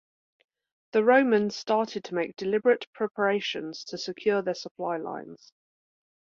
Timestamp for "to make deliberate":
2.05-2.87